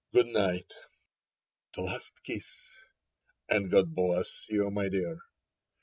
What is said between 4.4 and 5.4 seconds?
you, my dear."